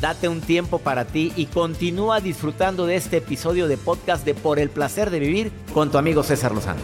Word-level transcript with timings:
Date 0.00 0.28
un 0.28 0.40
tiempo 0.40 0.78
para 0.78 1.06
ti 1.06 1.32
y 1.34 1.46
continúa 1.46 2.20
disfrutando 2.20 2.86
de 2.86 2.94
este 2.94 3.16
episodio 3.16 3.66
de 3.66 3.76
podcast 3.76 4.24
de 4.24 4.34
Por 4.34 4.60
el 4.60 4.70
placer 4.70 5.10
de 5.10 5.18
vivir 5.18 5.50
con 5.74 5.90
tu 5.90 5.98
amigo 5.98 6.22
César 6.22 6.52
Lozano. 6.52 6.80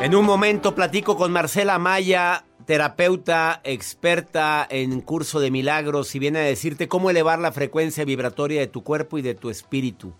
En 0.00 0.14
un 0.14 0.24
momento 0.24 0.76
platico 0.76 1.16
con 1.16 1.32
Marcela 1.32 1.80
Maya, 1.80 2.44
terapeuta 2.64 3.60
experta 3.64 4.64
en 4.70 5.00
curso 5.00 5.40
de 5.40 5.50
milagros 5.50 6.14
y 6.14 6.20
viene 6.20 6.38
a 6.38 6.42
decirte 6.42 6.86
cómo 6.86 7.10
elevar 7.10 7.40
la 7.40 7.50
frecuencia 7.50 8.04
vibratoria 8.04 8.60
de 8.60 8.68
tu 8.68 8.84
cuerpo 8.84 9.18
y 9.18 9.22
de 9.22 9.34
tu 9.34 9.50
espíritu. 9.50 10.12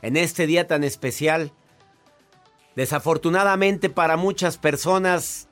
En 0.00 0.16
este 0.16 0.46
día 0.46 0.66
tan 0.66 0.84
especial, 0.84 1.52
Desafortunadamente 2.76 3.90
para 3.90 4.16
muchas 4.16 4.58
personas 4.58 5.48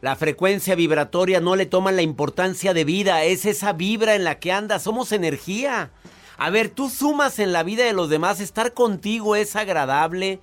la 0.00 0.16
frecuencia 0.16 0.74
vibratoria 0.74 1.40
no 1.40 1.56
le 1.56 1.66
toman 1.66 1.96
la 1.96 2.02
importancia 2.02 2.72
de 2.72 2.84
vida, 2.84 3.24
es 3.24 3.44
esa 3.44 3.74
vibra 3.74 4.14
en 4.14 4.24
la 4.24 4.38
que 4.38 4.50
andas, 4.50 4.82
somos 4.82 5.12
energía. 5.12 5.90
A 6.38 6.48
ver, 6.48 6.70
tú 6.70 6.88
sumas 6.88 7.38
en 7.38 7.52
la 7.52 7.62
vida 7.62 7.84
de 7.84 7.92
los 7.92 8.08
demás, 8.08 8.40
estar 8.40 8.72
contigo 8.72 9.36
es 9.36 9.56
agradable. 9.56 10.40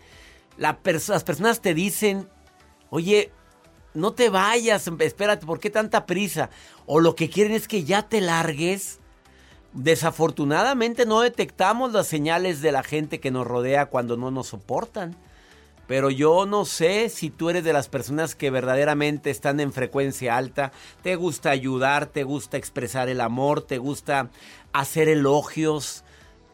Las 0.57 0.75
personas 1.23 1.61
te 1.61 1.73
dicen, 1.73 2.29
oye, 2.91 3.31
no 3.95 4.13
te 4.13 4.29
vayas, 4.29 4.87
espérate, 4.99 5.47
¿por 5.47 5.59
qué 5.59 5.71
tanta 5.71 6.05
prisa? 6.05 6.51
O 6.85 6.99
lo 6.99 7.15
que 7.15 7.31
quieren 7.31 7.53
es 7.53 7.67
que 7.67 7.83
ya 7.83 8.07
te 8.07 8.21
largues. 8.21 8.99
Desafortunadamente 9.73 11.07
no 11.07 11.21
detectamos 11.21 11.93
las 11.93 12.05
señales 12.05 12.61
de 12.61 12.71
la 12.71 12.83
gente 12.83 13.19
que 13.19 13.31
nos 13.31 13.47
rodea 13.47 13.87
cuando 13.87 14.17
no 14.17 14.29
nos 14.29 14.47
soportan. 14.47 15.17
Pero 15.87 16.09
yo 16.09 16.45
no 16.45 16.65
sé 16.65 17.09
si 17.09 17.29
tú 17.29 17.49
eres 17.49 17.63
de 17.63 17.73
las 17.73 17.87
personas 17.87 18.35
que 18.35 18.51
verdaderamente 18.51 19.29
están 19.29 19.59
en 19.61 19.71
frecuencia 19.71 20.35
alta, 20.35 20.73
te 21.01 21.15
gusta 21.15 21.49
ayudar, 21.49 22.07
te 22.07 22.23
gusta 22.23 22.57
expresar 22.57 23.07
el 23.07 23.21
amor, 23.21 23.61
te 23.61 23.77
gusta 23.77 24.29
hacer 24.73 25.07
elogios, 25.07 26.03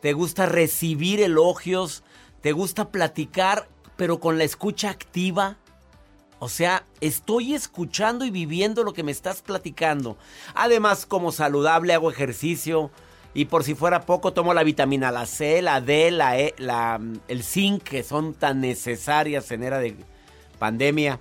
te 0.01 0.13
gusta 0.13 0.45
recibir 0.45 1.19
elogios, 1.19 2.03
te 2.41 2.51
gusta 2.51 2.89
platicar, 2.89 3.67
pero 3.95 4.19
con 4.19 4.37
la 4.37 4.43
escucha 4.43 4.91
activa. 4.91 5.57
O 6.39 6.49
sea, 6.49 6.85
estoy 6.99 7.55
escuchando 7.55 8.25
y 8.25 8.29
viviendo 8.29 8.83
lo 8.83 8.93
que 8.93 9.01
me 9.01 9.13
estás 9.13 9.41
platicando. 9.41 10.17
Además, 10.53 11.05
como 11.05 11.31
saludable 11.31 11.93
hago 11.93 12.11
ejercicio. 12.11 12.91
Y 13.35 13.45
por 13.45 13.63
si 13.63 13.73
fuera 13.73 14.01
poco, 14.01 14.33
tomo 14.33 14.53
la 14.53 14.63
vitamina 14.63 15.11
la 15.11 15.25
C, 15.25 15.61
la 15.61 15.81
D, 15.81 16.11
la 16.11 16.37
E, 16.39 16.53
la, 16.57 16.99
el 17.27 17.43
zinc, 17.43 17.81
que 17.83 18.03
son 18.03 18.33
tan 18.35 18.61
necesarias 18.61 19.49
en 19.51 19.63
era 19.63 19.79
de 19.79 19.95
pandemia. 20.59 21.19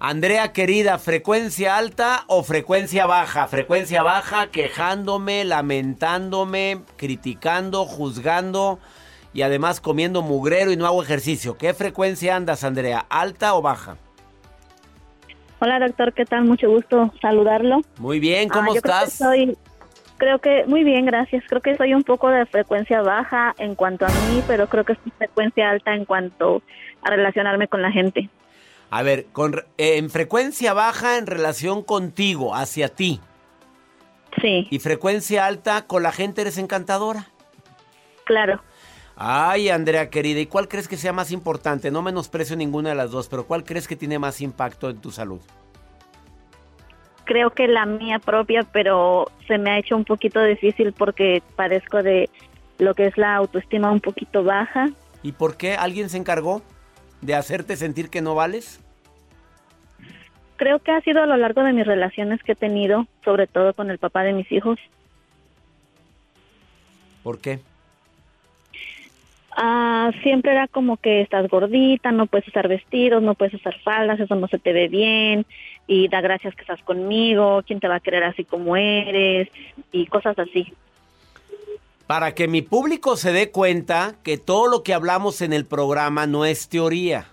Andrea 0.00 0.52
querida, 0.52 0.98
¿frecuencia 0.98 1.76
alta 1.76 2.22
o 2.28 2.44
frecuencia 2.44 3.06
baja? 3.06 3.48
Frecuencia 3.48 4.04
baja, 4.04 4.46
quejándome, 4.52 5.44
lamentándome, 5.44 6.82
criticando, 6.96 7.84
juzgando 7.84 8.78
y 9.34 9.42
además 9.42 9.80
comiendo 9.80 10.22
mugrero 10.22 10.70
y 10.70 10.76
no 10.76 10.86
hago 10.86 11.02
ejercicio. 11.02 11.58
¿Qué 11.58 11.74
frecuencia 11.74 12.36
andas, 12.36 12.62
Andrea? 12.62 13.04
¿Alta 13.10 13.54
o 13.54 13.62
baja? 13.62 13.96
Hola 15.60 15.80
doctor, 15.80 16.12
¿qué 16.14 16.24
tal? 16.24 16.44
Mucho 16.44 16.68
gusto 16.70 17.12
saludarlo. 17.20 17.80
Muy 17.98 18.20
bien, 18.20 18.48
¿cómo 18.48 18.70
Ah, 18.70 18.74
yo 18.76 18.80
creo 18.80 18.94
que 19.00 19.04
estás? 19.06 19.12
soy- 19.14 19.58
creo 20.18 20.40
que 20.40 20.64
muy 20.66 20.84
bien, 20.84 21.06
gracias. 21.06 21.42
Creo 21.48 21.62
que 21.62 21.76
soy 21.76 21.94
un 21.94 22.02
poco 22.04 22.28
de 22.28 22.44
frecuencia 22.46 23.00
baja 23.02 23.54
en 23.58 23.74
cuanto 23.74 24.04
a 24.04 24.08
mí, 24.08 24.42
pero 24.46 24.68
creo 24.68 24.84
que 24.84 24.92
es 24.92 24.98
frecuencia 25.16 25.70
alta 25.70 25.94
en 25.94 26.04
cuanto 26.04 26.62
a 27.02 27.10
relacionarme 27.10 27.68
con 27.68 27.80
la 27.80 27.90
gente. 27.90 28.28
A 28.90 29.02
ver, 29.02 29.26
con, 29.32 29.54
eh, 29.76 29.96
en 29.98 30.10
frecuencia 30.10 30.72
baja 30.72 31.18
en 31.18 31.26
relación 31.26 31.82
contigo, 31.82 32.54
hacia 32.54 32.88
ti. 32.88 33.20
Sí, 34.40 34.66
Y 34.70 34.78
frecuencia 34.78 35.46
alta 35.46 35.86
con 35.86 36.02
la 36.02 36.12
gente 36.12 36.42
eres 36.42 36.58
encantadora. 36.58 37.26
claro. 38.24 38.60
Ay, 39.20 39.68
Andrea 39.68 40.10
querida, 40.10 40.38
¿y 40.38 40.46
cuál 40.46 40.68
crees 40.68 40.86
que 40.86 40.96
sea 40.96 41.12
más 41.12 41.32
importante? 41.32 41.90
No 41.90 42.02
menosprecio 42.02 42.54
ninguna 42.54 42.90
de 42.90 42.94
las 42.94 43.10
dos, 43.10 43.26
pero 43.28 43.46
¿cuál 43.48 43.64
crees 43.64 43.88
que 43.88 43.96
tiene 43.96 44.16
más 44.20 44.40
impacto 44.40 44.90
en 44.90 45.00
tu 45.00 45.10
salud? 45.10 45.40
Creo 47.28 47.50
que 47.50 47.68
la 47.68 47.84
mía 47.84 48.18
propia, 48.20 48.62
pero 48.62 49.26
se 49.46 49.58
me 49.58 49.68
ha 49.68 49.78
hecho 49.78 49.94
un 49.94 50.06
poquito 50.06 50.42
difícil 50.42 50.94
porque 50.94 51.42
padezco 51.56 52.02
de 52.02 52.30
lo 52.78 52.94
que 52.94 53.04
es 53.04 53.18
la 53.18 53.36
autoestima 53.36 53.92
un 53.92 54.00
poquito 54.00 54.44
baja. 54.44 54.88
¿Y 55.22 55.32
por 55.32 55.58
qué 55.58 55.74
alguien 55.74 56.08
se 56.08 56.16
encargó 56.16 56.62
de 57.20 57.34
hacerte 57.34 57.76
sentir 57.76 58.08
que 58.08 58.22
no 58.22 58.34
vales? 58.34 58.80
Creo 60.56 60.78
que 60.78 60.90
ha 60.90 61.02
sido 61.02 61.22
a 61.22 61.26
lo 61.26 61.36
largo 61.36 61.62
de 61.62 61.74
mis 61.74 61.86
relaciones 61.86 62.42
que 62.42 62.52
he 62.52 62.56
tenido, 62.56 63.06
sobre 63.22 63.46
todo 63.46 63.74
con 63.74 63.90
el 63.90 63.98
papá 63.98 64.22
de 64.22 64.32
mis 64.32 64.50
hijos. 64.50 64.78
¿Por 67.22 67.40
qué? 67.42 67.60
Ah, 69.60 70.12
siempre 70.22 70.52
era 70.52 70.68
como 70.68 70.98
que 70.98 71.20
estás 71.20 71.48
gordita, 71.48 72.12
no 72.12 72.26
puedes 72.26 72.46
usar 72.46 72.68
vestidos, 72.68 73.20
no 73.20 73.34
puedes 73.34 73.54
usar 73.54 73.76
faldas, 73.80 74.20
eso 74.20 74.36
no 74.36 74.46
se 74.46 74.60
te 74.60 74.72
ve 74.72 74.86
bien, 74.86 75.46
y 75.88 76.06
da 76.06 76.20
gracias 76.20 76.54
que 76.54 76.60
estás 76.60 76.80
conmigo, 76.82 77.64
quién 77.66 77.80
te 77.80 77.88
va 77.88 77.96
a 77.96 78.00
querer 78.00 78.22
así 78.22 78.44
como 78.44 78.76
eres, 78.76 79.48
y 79.90 80.06
cosas 80.06 80.38
así. 80.38 80.72
Para 82.06 82.36
que 82.36 82.46
mi 82.46 82.62
público 82.62 83.16
se 83.16 83.32
dé 83.32 83.50
cuenta 83.50 84.14
que 84.22 84.38
todo 84.38 84.68
lo 84.68 84.84
que 84.84 84.94
hablamos 84.94 85.40
en 85.40 85.52
el 85.52 85.66
programa 85.66 86.28
no 86.28 86.44
es 86.44 86.68
teoría. 86.68 87.26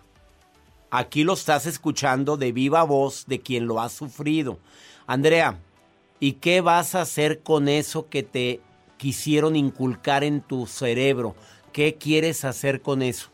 Aquí 0.89 1.23
lo 1.23 1.33
estás 1.33 1.67
escuchando 1.67 2.37
de 2.37 2.51
viva 2.51 2.81
voz 2.81 3.27
de 3.27 3.39
quien 3.39 3.67
lo 3.67 3.79
ha 3.79 3.89
sufrido. 3.89 4.57
Andrea, 5.05 5.59
¿y 6.19 6.33
qué 6.33 6.61
vas 6.61 6.95
a 6.95 7.01
hacer 7.01 7.43
con 7.43 7.67
eso 7.67 8.09
que 8.09 8.23
te 8.23 8.61
quisieron 8.97 9.55
inculcar 9.55 10.23
en 10.23 10.41
tu 10.41 10.65
cerebro? 10.65 11.35
¿Qué 11.75 11.95
quieres 11.95 12.45
hacer 12.45 12.79
con 12.79 13.01
eso? 13.01 13.29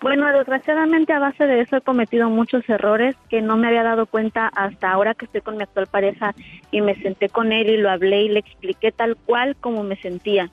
Bueno, 0.00 0.26
desgraciadamente 0.36 1.12
a 1.12 1.20
base 1.20 1.46
de 1.46 1.60
eso 1.60 1.76
he 1.76 1.80
cometido 1.80 2.28
muchos 2.30 2.68
errores 2.68 3.14
que 3.30 3.40
no 3.40 3.56
me 3.56 3.68
había 3.68 3.84
dado 3.84 4.06
cuenta 4.06 4.48
hasta 4.48 4.90
ahora 4.90 5.14
que 5.14 5.26
estoy 5.26 5.40
con 5.40 5.56
mi 5.56 5.62
actual 5.62 5.86
pareja 5.86 6.34
y 6.72 6.80
me 6.80 7.00
senté 7.00 7.28
con 7.28 7.52
él 7.52 7.70
y 7.70 7.76
lo 7.76 7.88
hablé 7.88 8.22
y 8.22 8.30
le 8.30 8.40
expliqué 8.40 8.90
tal 8.90 9.14
cual 9.14 9.54
como 9.54 9.84
me 9.84 9.94
sentía. 9.98 10.50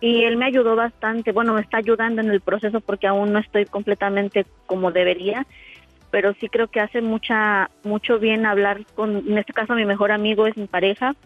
Y 0.00 0.22
él 0.22 0.36
me 0.36 0.44
ayudó 0.44 0.76
bastante, 0.76 1.32
bueno, 1.32 1.54
me 1.54 1.62
está 1.62 1.78
ayudando 1.78 2.20
en 2.20 2.30
el 2.30 2.40
proceso 2.40 2.80
porque 2.80 3.08
aún 3.08 3.32
no 3.32 3.40
estoy 3.40 3.64
completamente 3.64 4.46
como 4.66 4.92
debería, 4.92 5.44
pero 6.12 6.34
sí 6.34 6.48
creo 6.48 6.68
que 6.68 6.78
hace 6.78 7.00
mucha 7.00 7.68
mucho 7.82 8.20
bien 8.20 8.46
hablar 8.46 8.86
con, 8.94 9.16
en 9.28 9.38
este 9.38 9.52
caso 9.52 9.74
mi 9.74 9.86
mejor 9.86 10.12
amigo 10.12 10.46
es 10.46 10.56
mi 10.56 10.68
pareja, 10.68 11.16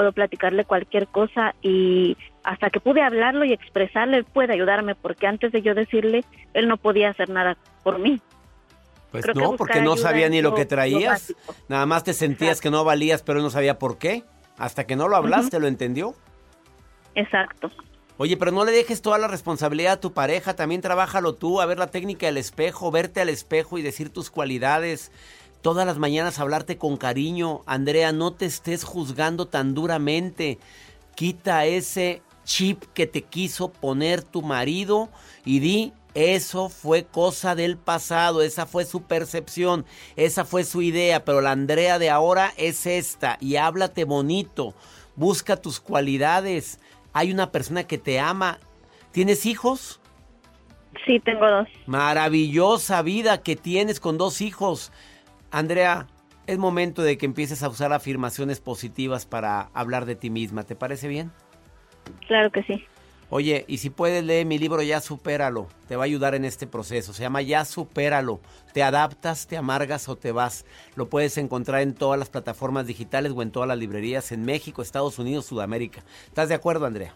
puedo 0.00 0.12
platicarle 0.12 0.64
cualquier 0.64 1.08
cosa 1.08 1.54
y 1.60 2.16
hasta 2.42 2.70
que 2.70 2.80
pude 2.80 3.02
hablarlo 3.02 3.44
y 3.44 3.52
expresarle, 3.52 4.16
él 4.16 4.24
puede 4.24 4.54
ayudarme 4.54 4.94
porque 4.94 5.26
antes 5.26 5.52
de 5.52 5.60
yo 5.60 5.74
decirle, 5.74 6.24
él 6.54 6.68
no 6.68 6.78
podía 6.78 7.10
hacer 7.10 7.28
nada 7.28 7.58
por 7.82 7.98
mí. 7.98 8.18
Pues 9.10 9.24
Creo 9.24 9.34
no, 9.34 9.56
porque 9.58 9.82
no 9.82 9.98
sabía 9.98 10.30
ni 10.30 10.40
lo 10.40 10.50
lo- 10.50 10.56
que 10.56 10.64
traías. 10.64 11.34
Nada 11.68 11.84
más 11.84 12.02
te 12.02 12.14
sentías 12.14 12.62
que 12.62 12.70
no 12.70 12.82
valías, 12.82 13.22
pero 13.22 13.40
él 13.40 13.42
no 13.44 13.50
sabía 13.50 13.78
por 13.78 13.98
qué. 13.98 14.24
Hasta 14.56 14.86
que 14.86 14.96
no 14.96 15.06
lo 15.06 15.16
hablaste, 15.16 15.60
lo 15.60 15.66
entendió. 15.66 16.14
Exacto. 17.14 17.70
Oye, 18.16 18.38
pero 18.38 18.52
no 18.52 18.64
le 18.64 18.72
dejes 18.72 19.02
toda 19.02 19.18
la 19.18 19.28
responsabilidad 19.28 19.92
a 19.94 20.00
tu 20.00 20.12
pareja, 20.14 20.56
también 20.56 20.80
trabájalo 20.80 21.34
tú, 21.34 21.60
a 21.60 21.66
ver 21.66 21.78
la 21.78 21.88
técnica 21.90 22.24
del 22.24 22.38
espejo, 22.38 22.90
verte 22.90 23.20
al 23.20 23.28
espejo 23.28 23.76
y 23.76 23.82
decir 23.82 24.10
tus 24.10 24.30
cualidades. 24.30 25.12
Todas 25.62 25.86
las 25.86 25.98
mañanas 25.98 26.38
hablarte 26.38 26.78
con 26.78 26.96
cariño. 26.96 27.60
Andrea, 27.66 28.12
no 28.12 28.32
te 28.32 28.46
estés 28.46 28.84
juzgando 28.84 29.46
tan 29.46 29.74
duramente. 29.74 30.58
Quita 31.14 31.66
ese 31.66 32.22
chip 32.44 32.84
que 32.94 33.06
te 33.06 33.22
quiso 33.22 33.70
poner 33.70 34.22
tu 34.22 34.42
marido 34.42 35.10
y 35.44 35.60
di, 35.60 35.92
eso 36.14 36.68
fue 36.68 37.04
cosa 37.04 37.54
del 37.54 37.76
pasado, 37.76 38.42
esa 38.42 38.66
fue 38.66 38.84
su 38.84 39.02
percepción, 39.02 39.84
esa 40.16 40.44
fue 40.44 40.64
su 40.64 40.82
idea, 40.82 41.24
pero 41.24 41.40
la 41.40 41.52
Andrea 41.52 41.98
de 41.98 42.10
ahora 42.10 42.52
es 42.56 42.86
esta 42.86 43.36
y 43.40 43.56
háblate 43.56 44.04
bonito, 44.04 44.74
busca 45.14 45.56
tus 45.56 45.78
cualidades. 45.78 46.80
Hay 47.12 47.30
una 47.32 47.52
persona 47.52 47.84
que 47.84 47.98
te 47.98 48.18
ama. 48.18 48.58
¿Tienes 49.12 49.44
hijos? 49.44 50.00
Sí, 51.04 51.20
tengo 51.20 51.48
dos. 51.48 51.68
Maravillosa 51.86 53.02
vida 53.02 53.42
que 53.42 53.56
tienes 53.56 54.00
con 54.00 54.18
dos 54.18 54.40
hijos. 54.40 54.92
Andrea, 55.50 56.06
es 56.46 56.58
momento 56.58 57.02
de 57.02 57.18
que 57.18 57.26
empieces 57.26 57.62
a 57.62 57.68
usar 57.68 57.92
afirmaciones 57.92 58.60
positivas 58.60 59.26
para 59.26 59.70
hablar 59.74 60.06
de 60.06 60.16
ti 60.16 60.30
misma. 60.30 60.64
¿Te 60.64 60.76
parece 60.76 61.08
bien? 61.08 61.30
Claro 62.26 62.50
que 62.50 62.62
sí. 62.62 62.84
Oye, 63.32 63.64
y 63.68 63.78
si 63.78 63.90
puedes 63.90 64.24
leer 64.24 64.44
mi 64.44 64.58
libro 64.58 64.82
Ya 64.82 65.00
Supéralo, 65.00 65.68
te 65.86 65.94
va 65.94 66.02
a 66.02 66.06
ayudar 66.06 66.34
en 66.34 66.44
este 66.44 66.66
proceso. 66.66 67.12
Se 67.12 67.22
llama 67.22 67.42
Ya 67.42 67.64
Supéralo. 67.64 68.40
Te 68.72 68.82
adaptas, 68.82 69.46
te 69.46 69.56
amargas 69.56 70.08
o 70.08 70.16
te 70.16 70.32
vas. 70.32 70.66
Lo 70.96 71.08
puedes 71.08 71.38
encontrar 71.38 71.82
en 71.82 71.94
todas 71.94 72.18
las 72.18 72.28
plataformas 72.28 72.88
digitales 72.88 73.32
o 73.34 73.42
en 73.42 73.52
todas 73.52 73.68
las 73.68 73.78
librerías 73.78 74.32
en 74.32 74.44
México, 74.44 74.82
Estados 74.82 75.20
Unidos, 75.20 75.46
Sudamérica. 75.46 76.02
¿Estás 76.26 76.48
de 76.48 76.56
acuerdo, 76.56 76.86
Andrea? 76.86 77.14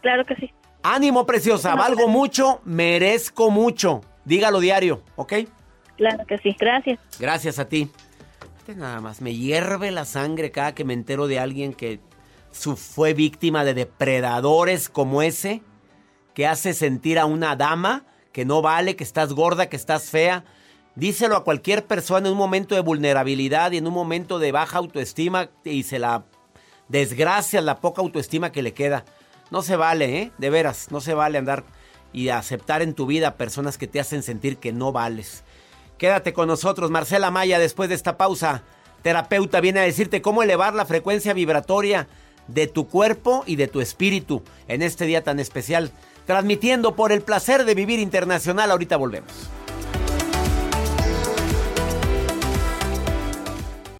Claro 0.00 0.24
que 0.24 0.36
sí. 0.36 0.50
Ánimo, 0.82 1.26
preciosa. 1.26 1.74
Valgo 1.74 2.08
mucho, 2.08 2.62
merezco 2.64 3.50
mucho. 3.50 4.00
Dígalo 4.24 4.60
diario, 4.60 5.02
¿ok? 5.16 5.34
Claro 6.00 6.24
que 6.24 6.38
sí. 6.38 6.56
Gracias. 6.58 6.98
Gracias 7.18 7.58
a 7.58 7.68
ti. 7.68 7.90
Nada 8.74 9.02
más, 9.02 9.20
me 9.20 9.34
hierve 9.34 9.90
la 9.90 10.06
sangre 10.06 10.50
cada 10.50 10.74
que 10.74 10.82
me 10.82 10.94
entero 10.94 11.26
de 11.26 11.38
alguien 11.38 11.74
que 11.74 12.00
fue 12.52 13.12
víctima 13.12 13.64
de 13.64 13.74
depredadores 13.74 14.88
como 14.88 15.20
ese, 15.20 15.60
que 16.32 16.46
hace 16.46 16.72
sentir 16.72 17.18
a 17.18 17.26
una 17.26 17.54
dama 17.54 18.06
que 18.32 18.46
no 18.46 18.62
vale, 18.62 18.96
que 18.96 19.04
estás 19.04 19.34
gorda, 19.34 19.68
que 19.68 19.76
estás 19.76 20.08
fea. 20.08 20.44
Díselo 20.94 21.36
a 21.36 21.44
cualquier 21.44 21.84
persona 21.84 22.28
en 22.28 22.32
un 22.32 22.38
momento 22.38 22.74
de 22.74 22.80
vulnerabilidad 22.80 23.72
y 23.72 23.76
en 23.76 23.86
un 23.86 23.92
momento 23.92 24.38
de 24.38 24.52
baja 24.52 24.78
autoestima 24.78 25.50
y 25.64 25.82
se 25.82 25.98
la 25.98 26.24
desgracia 26.88 27.60
la 27.60 27.80
poca 27.80 28.00
autoestima 28.00 28.52
que 28.52 28.62
le 28.62 28.72
queda. 28.72 29.04
No 29.50 29.60
se 29.60 29.76
vale, 29.76 30.18
¿eh? 30.18 30.32
De 30.38 30.48
veras, 30.48 30.90
no 30.90 31.02
se 31.02 31.12
vale 31.12 31.36
andar 31.36 31.64
y 32.10 32.30
aceptar 32.30 32.80
en 32.80 32.94
tu 32.94 33.04
vida 33.04 33.36
personas 33.36 33.76
que 33.76 33.86
te 33.86 34.00
hacen 34.00 34.22
sentir 34.22 34.56
que 34.56 34.72
no 34.72 34.92
vales. 34.92 35.44
Quédate 36.00 36.32
con 36.32 36.48
nosotros, 36.48 36.90
Marcela 36.90 37.30
Maya, 37.30 37.58
después 37.58 37.90
de 37.90 37.94
esta 37.94 38.16
pausa. 38.16 38.62
Terapeuta 39.02 39.60
viene 39.60 39.80
a 39.80 39.82
decirte 39.82 40.22
cómo 40.22 40.42
elevar 40.42 40.72
la 40.72 40.86
frecuencia 40.86 41.34
vibratoria 41.34 42.08
de 42.48 42.66
tu 42.66 42.88
cuerpo 42.88 43.44
y 43.46 43.56
de 43.56 43.68
tu 43.68 43.82
espíritu 43.82 44.42
en 44.66 44.80
este 44.80 45.04
día 45.04 45.22
tan 45.22 45.38
especial. 45.38 45.92
Transmitiendo 46.24 46.96
por 46.96 47.12
el 47.12 47.20
placer 47.20 47.66
de 47.66 47.74
vivir 47.74 48.00
internacional. 48.00 48.70
Ahorita 48.70 48.96
volvemos. 48.96 49.50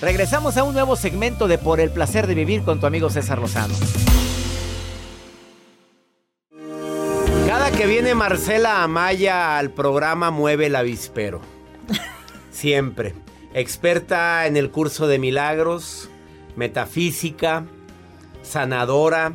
Regresamos 0.00 0.56
a 0.56 0.64
un 0.64 0.72
nuevo 0.72 0.96
segmento 0.96 1.46
de 1.46 1.58
Por 1.58 1.78
el 1.78 1.90
placer 1.90 2.26
de 2.26 2.34
vivir 2.34 2.62
con 2.62 2.80
tu 2.80 2.86
amigo 2.86 3.10
César 3.10 3.38
Lozano. 3.38 3.74
Cada 7.46 7.70
que 7.70 7.86
viene 7.86 8.14
Marcela 8.14 8.82
Amaya 8.82 9.58
al 9.58 9.72
programa 9.72 10.30
mueve 10.30 10.66
el 10.66 10.76
avispero. 10.76 11.42
Siempre. 12.50 13.14
Experta 13.52 14.46
en 14.46 14.56
el 14.56 14.70
curso 14.70 15.06
de 15.06 15.18
milagros, 15.18 16.08
metafísica, 16.56 17.66
sanadora, 18.42 19.34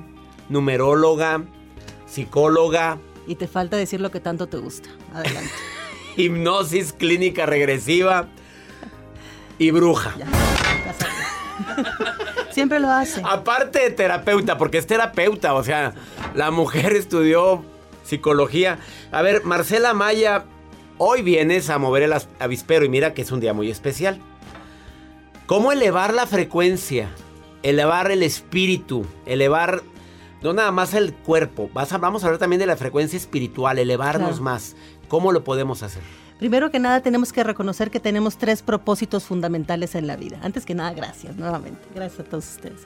numeróloga, 0.50 1.44
psicóloga, 2.08 2.98
Y 3.28 3.36
te 3.36 3.48
falta 3.48 3.78
decir 3.78 4.02
lo 4.02 4.10
que 4.10 4.20
tanto 4.20 4.48
te 4.48 4.58
gusta. 4.58 4.90
Adelante. 5.14 5.52
hipnosis 6.18 6.94
clínica 6.94 7.46
regresiva 7.46 8.30
y 9.58 9.72
bruja. 9.72 10.16
Ya, 10.18 10.28
Siempre 12.52 12.80
lo 12.80 12.90
hace. 12.90 13.22
Aparte 13.24 13.80
de 13.80 13.92
terapeuta, 13.92 14.58
porque 14.58 14.78
es 14.78 14.88
terapeuta, 14.88 15.54
o 15.54 15.64
sea, 15.64 15.94
la 16.34 16.52
mujer 16.52 16.94
estudió 16.94 17.64
psicología. 18.04 18.80
A 19.12 19.22
ver, 19.22 19.44
Marcela 19.44 19.94
Maya, 19.94 20.46
hoy 20.98 21.22
vienes 21.22 21.70
a 21.70 21.78
mover 21.78 22.04
el 22.04 22.14
avispero 22.40 22.86
y 22.86 22.90
mira 22.90 23.14
que 23.14 23.22
es 23.24 23.32
un 23.32 23.40
día 23.40 23.54
muy 23.54 23.70
especial. 23.70 24.20
¿Cómo 25.48 25.72
elevar 25.72 26.14
la 26.14 26.26
frecuencia? 26.28 27.10
Elevar 27.64 28.12
el 28.12 28.24
espíritu, 28.24 29.06
elevar 29.26 29.82
no 30.42 30.54
nada 30.54 30.72
más 30.72 30.94
el 30.94 31.14
cuerpo. 31.14 31.70
Vas 31.74 31.92
a- 31.94 31.98
vamos 31.98 32.24
a 32.24 32.28
hablar 32.28 32.40
también 32.40 32.60
de 32.60 32.66
la 32.68 32.78
frecuencia 32.78 33.18
espiritual, 33.18 33.80
elevarnos 33.80 34.30
Claro. 34.30 34.44
más. 34.44 34.76
¿Cómo 35.08 35.32
lo 35.32 35.44
podemos 35.44 35.84
hacer? 35.84 36.02
Primero 36.40 36.70
que 36.70 36.80
nada 36.80 37.02
tenemos 37.02 37.32
que 37.32 37.44
reconocer 37.44 37.92
que 37.92 38.00
tenemos 38.00 38.38
tres 38.38 38.62
propósitos 38.62 39.24
fundamentales 39.24 39.96
en 39.96 40.08
la 40.08 40.18
vida. 40.18 40.40
Antes 40.42 40.66
que 40.66 40.76
nada, 40.76 40.94
gracias 40.94 41.38
nuevamente. 41.38 41.88
Gracias 41.94 42.20
a 42.20 42.30
todos 42.30 42.48
ustedes. 42.48 42.82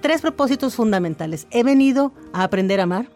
Tres 0.00 0.22
propósitos 0.22 0.74
fundamentales. 0.74 1.46
He 1.50 1.62
venido 1.62 2.12
a 2.32 2.44
aprender 2.44 2.80
a 2.80 2.84
amar. 2.84 3.08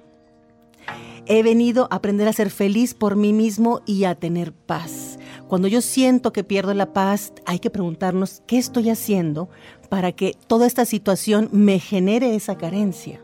He 1.27 1.43
venido 1.43 1.87
a 1.91 1.97
aprender 1.97 2.29
a 2.29 2.33
ser 2.33 2.51
feliz 2.51 2.95
por 2.95 3.17
mí 3.17 3.33
mismo 3.33 3.81
y 3.87 4.05
a 4.05 4.15
tener 4.15 4.53
paz. 4.53 5.19
Cuando 5.49 5.69
yo 5.69 5.81
siento 5.81 6.33
que 6.33 6.45
pierdo 6.45 6.75
la 6.75 6.93
paz, 6.93 7.33
hay 7.47 7.59
que 7.59 7.71
preguntarnos 7.71 8.43
qué 8.47 8.59
estoy 8.59 8.91
haciendo 8.91 9.49
para 9.89 10.13
que 10.13 10.37
toda 10.47 10.67
esta 10.67 10.85
situación 10.85 11.49
me 11.53 11.79
genere 11.79 12.35
esa 12.35 12.57
carencia. 12.57 13.21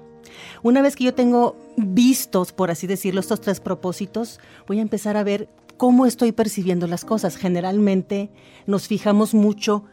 Una 0.63 0.83
vez 0.83 0.97
que 0.97 1.05
yo 1.05 1.15
tengo 1.15 1.57
vistos, 1.77 2.53
por 2.53 2.71
así 2.71 2.87
decirlo, 2.87 3.21
estos 3.21 3.41
tres 3.41 3.61
propósitos, 3.61 4.41
voy 4.67 4.79
a 4.79 4.83
empezar 4.83 5.17
a 5.17 5.25
ver 5.25 5.49
cómo 5.77 6.07
estoy 6.07 6.33
percibiendo 6.33 6.87
las 6.87 7.05
cosas. 7.05 7.37
Generalmente 7.37 8.31
nos 8.67 8.89
fijamos 8.89 9.35
mucho 9.35 9.85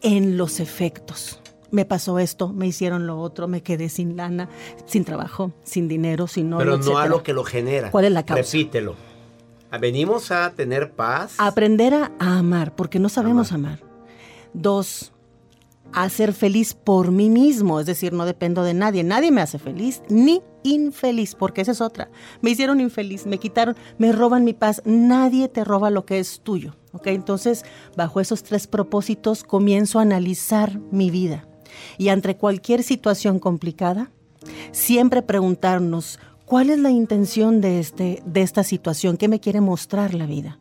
en 0.00 0.36
los 0.36 0.60
efectos. 0.60 1.40
Me 1.70 1.84
pasó 1.86 2.18
esto, 2.18 2.52
me 2.52 2.66
hicieron 2.66 3.06
lo 3.06 3.18
otro, 3.18 3.48
me 3.48 3.62
quedé 3.62 3.88
sin 3.88 4.16
lana, 4.16 4.48
sin 4.84 5.04
trabajo, 5.04 5.52
sin 5.64 5.88
dinero, 5.88 6.26
sin 6.26 6.50
novio, 6.50 6.64
Pero 6.64 6.78
no 6.78 6.98
a 6.98 7.06
lo 7.06 7.22
que 7.22 7.32
lo 7.32 7.44
genera. 7.44 7.90
¿Cuál 7.90 8.04
es 8.06 8.12
la 8.12 8.24
causa? 8.24 8.42
Repítelo. 8.42 8.94
Venimos 9.80 10.30
a 10.30 10.50
tener 10.50 10.92
paz. 10.92 11.36
Aprender 11.38 11.94
a, 11.94 12.12
a 12.18 12.38
amar, 12.38 12.74
porque 12.76 12.98
no 12.98 13.08
sabemos 13.08 13.52
amar. 13.52 13.80
Dos, 14.52 15.12
a 15.92 16.08
ser 16.08 16.32
feliz 16.32 16.74
por 16.74 17.10
mí 17.10 17.28
mismo, 17.28 17.80
es 17.80 17.86
decir, 17.86 18.12
no 18.12 18.24
dependo 18.24 18.62
de 18.64 18.74
nadie. 18.74 19.04
Nadie 19.04 19.30
me 19.30 19.40
hace 19.40 19.58
feliz 19.58 20.02
ni 20.08 20.42
infeliz, 20.62 21.34
porque 21.34 21.60
esa 21.60 21.72
es 21.72 21.80
otra. 21.80 22.10
Me 22.40 22.50
hicieron 22.50 22.80
infeliz, 22.80 23.26
me 23.26 23.38
quitaron, 23.38 23.76
me 23.98 24.12
roban 24.12 24.44
mi 24.44 24.52
paz. 24.52 24.82
Nadie 24.84 25.48
te 25.48 25.64
roba 25.64 25.90
lo 25.90 26.04
que 26.04 26.18
es 26.18 26.40
tuyo. 26.40 26.76
¿ok? 26.92 27.08
Entonces, 27.08 27.64
bajo 27.96 28.20
esos 28.20 28.42
tres 28.42 28.66
propósitos, 28.66 29.44
comienzo 29.44 29.98
a 29.98 30.02
analizar 30.02 30.78
mi 30.90 31.10
vida. 31.10 31.46
Y 31.98 32.08
ante 32.08 32.36
cualquier 32.36 32.82
situación 32.82 33.38
complicada, 33.38 34.10
Siempre 34.72 35.22
preguntarnos, 35.22 36.18
¿cuál 36.44 36.70
es 36.70 36.78
la 36.78 36.90
intención 36.90 37.60
de, 37.60 37.78
este, 37.78 38.22
de 38.24 38.42
esta 38.42 38.64
situación? 38.64 39.16
¿Qué 39.16 39.28
me 39.28 39.40
quiere 39.40 39.60
mostrar 39.60 40.14
la 40.14 40.26
vida? 40.26 40.58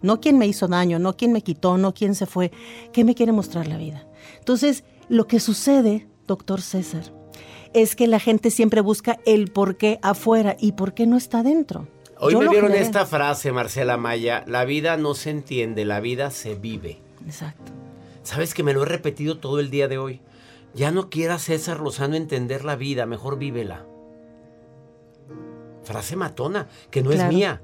No 0.00 0.20
quién 0.20 0.38
me 0.38 0.46
hizo 0.46 0.66
daño, 0.66 0.98
no 0.98 1.16
quién 1.16 1.32
me 1.32 1.42
quitó, 1.42 1.78
no 1.78 1.94
quién 1.94 2.14
se 2.14 2.26
fue. 2.26 2.50
¿Qué 2.92 3.04
me 3.04 3.14
quiere 3.14 3.32
mostrar 3.32 3.68
la 3.68 3.76
vida? 3.76 4.06
Entonces, 4.38 4.84
lo 5.08 5.26
que 5.26 5.40
sucede, 5.40 6.06
doctor 6.26 6.60
César, 6.60 7.12
es 7.74 7.96
que 7.96 8.06
la 8.06 8.20
gente 8.20 8.50
siempre 8.50 8.80
busca 8.80 9.18
el 9.24 9.50
por 9.50 9.76
qué 9.76 9.98
afuera 10.02 10.56
y 10.58 10.72
por 10.72 10.94
qué 10.94 11.06
no 11.06 11.16
está 11.16 11.42
dentro. 11.42 11.88
Hoy 12.18 12.36
me 12.36 12.48
vieron 12.48 12.72
esta 12.72 13.04
frase, 13.04 13.50
Marcela 13.50 13.96
Maya, 13.96 14.44
la 14.46 14.64
vida 14.64 14.96
no 14.96 15.14
se 15.14 15.30
entiende, 15.30 15.84
la 15.84 16.00
vida 16.00 16.30
se 16.30 16.54
vive. 16.54 17.00
Exacto. 17.26 17.72
Sabes 18.22 18.54
que 18.54 18.62
me 18.62 18.72
lo 18.72 18.82
he 18.82 18.86
repetido 18.86 19.38
todo 19.38 19.58
el 19.58 19.70
día 19.70 19.88
de 19.88 19.98
hoy. 19.98 20.20
Ya 20.74 20.90
no 20.90 21.10
quiera 21.10 21.38
César 21.38 21.80
Lozano 21.80 22.14
entender 22.14 22.64
la 22.64 22.76
vida, 22.76 23.06
mejor 23.06 23.38
vívela. 23.38 23.84
Frase 25.82 26.14
matona, 26.14 26.68
que 26.90 27.02
no 27.02 27.10
es 27.10 27.24
mía. 27.24 27.60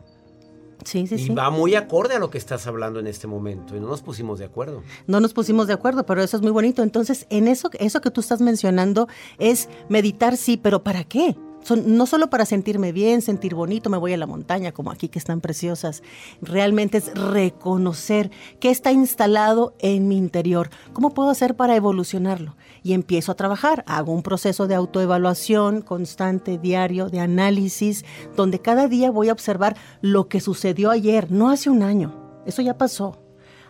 Sí, 0.85 1.07
sí, 1.07 1.17
y 1.19 1.29
va 1.35 1.51
muy 1.51 1.75
acorde 1.75 2.15
a 2.15 2.19
lo 2.19 2.31
que 2.31 2.39
estás 2.39 2.67
hablando 2.67 3.01
en 3.01 3.07
este 3.07 3.27
momento 3.27 3.77
y 3.77 3.81
no 3.81 3.89
nos 3.89 4.03
pusimos 4.03 4.39
de 4.39 4.45
acuerdo. 4.45 4.83
No 5.07 5.21
nos 5.21 5.35
pusimos 5.35 5.67
de 5.67 5.73
acuerdo, 5.73 6.07
pero 6.07 6.23
eso 6.23 6.37
es 6.37 6.43
muy 6.43 6.53
bonito. 6.53 6.83
Entonces, 6.83 7.27
en 7.31 7.49
eso, 7.49 7.71
eso 7.79 8.01
que 8.01 8.11
tú 8.11 8.21
estás 8.21 8.41
mencionando 8.41 9.09
es 9.39 9.69
meditar, 9.89 10.37
sí, 10.37 10.57
pero 10.57 10.83
¿para 10.83 11.05
qué? 11.05 11.37
No 11.85 12.07
solo 12.07 12.31
para 12.31 12.47
sentirme 12.47 12.93
bien, 12.93 13.21
sentir 13.21 13.55
bonito, 13.55 13.91
me 13.91 13.99
voy 13.99 14.13
a 14.13 14.17
la 14.17 14.27
montaña, 14.27 14.73
como 14.73 14.91
aquí 14.91 15.09
que 15.09 15.19
están 15.19 15.41
preciosas. 15.41 16.03
Realmente 16.41 16.99
es 16.99 17.15
reconocer 17.15 18.31
qué 18.61 18.71
está 18.71 18.93
instalado 18.93 19.75
en 19.79 20.09
mi 20.09 20.17
interior. 20.17 20.71
¿Cómo 20.93 21.11
puedo 21.11 21.31
hacer 21.31 21.57
para 21.57 21.77
evolucionarlo? 21.77 22.57
Y 22.83 22.93
empiezo 22.93 23.33
a 23.33 23.37
trabajar. 23.37 23.85
Hago 23.87 24.13
un 24.13 24.23
proceso 24.23 24.67
de 24.67 24.75
autoevaluación 24.75 25.83
constante, 25.83 26.59
diario, 26.59 27.11
de 27.11 27.21
análisis, 27.21 28.05
donde 28.37 28.61
cada 28.61 28.89
día 28.89 29.11
voy 29.11 29.29
a 29.29 29.33
observar 29.33 29.77
lo 30.01 30.29
que 30.29 30.41
sucedió 30.41 30.91
ayer, 30.91 31.31
no 31.31 31.51
hace 31.51 31.71
un 31.71 31.83
año. 31.83 32.15
Eso 32.47 32.63
ya 32.63 32.79
pasó. 32.79 33.19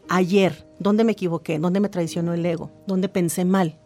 Ayer, 0.09 0.67
¿dónde 0.79 1.05
me 1.05 1.13
equivoqué? 1.13 1.59
¿Dónde 1.59 1.81
me 1.81 1.89
traicionó 1.89 2.33
el 2.33 2.47
ego? 2.47 2.71
¿Dónde 2.87 3.09
pensé 3.09 3.45
mal? 3.45 3.79